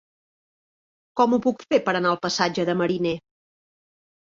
[1.21, 3.17] Com ho puc fer per anar al passatge de Mariner?